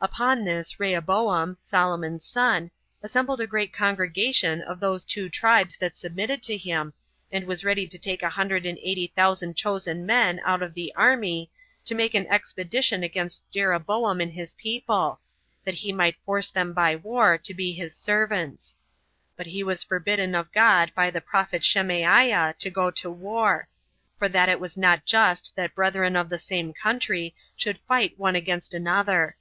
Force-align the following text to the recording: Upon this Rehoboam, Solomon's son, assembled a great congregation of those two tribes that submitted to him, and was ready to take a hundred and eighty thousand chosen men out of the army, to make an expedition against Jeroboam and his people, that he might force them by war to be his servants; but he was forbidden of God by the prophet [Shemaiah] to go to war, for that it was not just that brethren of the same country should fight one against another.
Upon 0.00 0.44
this 0.44 0.78
Rehoboam, 0.78 1.56
Solomon's 1.60 2.24
son, 2.24 2.70
assembled 3.02 3.40
a 3.40 3.48
great 3.48 3.72
congregation 3.72 4.60
of 4.62 4.78
those 4.78 5.04
two 5.04 5.28
tribes 5.28 5.76
that 5.78 5.96
submitted 5.98 6.40
to 6.44 6.56
him, 6.56 6.94
and 7.32 7.46
was 7.48 7.64
ready 7.64 7.88
to 7.88 7.98
take 7.98 8.22
a 8.22 8.30
hundred 8.30 8.64
and 8.64 8.78
eighty 8.80 9.08
thousand 9.16 9.56
chosen 9.56 10.06
men 10.06 10.40
out 10.44 10.62
of 10.62 10.74
the 10.74 10.94
army, 10.94 11.50
to 11.84 11.96
make 11.96 12.14
an 12.14 12.28
expedition 12.28 13.02
against 13.02 13.42
Jeroboam 13.50 14.20
and 14.20 14.32
his 14.32 14.54
people, 14.54 15.18
that 15.64 15.74
he 15.74 15.90
might 15.92 16.14
force 16.24 16.48
them 16.48 16.72
by 16.72 16.94
war 16.94 17.36
to 17.38 17.52
be 17.52 17.72
his 17.72 17.96
servants; 17.96 18.76
but 19.36 19.46
he 19.46 19.64
was 19.64 19.82
forbidden 19.82 20.36
of 20.36 20.52
God 20.52 20.92
by 20.94 21.10
the 21.10 21.20
prophet 21.20 21.64
[Shemaiah] 21.64 22.54
to 22.56 22.70
go 22.70 22.92
to 22.92 23.10
war, 23.10 23.66
for 24.16 24.28
that 24.28 24.48
it 24.48 24.60
was 24.60 24.76
not 24.76 25.04
just 25.04 25.56
that 25.56 25.74
brethren 25.74 26.14
of 26.14 26.28
the 26.28 26.38
same 26.38 26.72
country 26.72 27.34
should 27.56 27.78
fight 27.78 28.16
one 28.16 28.36
against 28.36 28.74
another. 28.74 29.36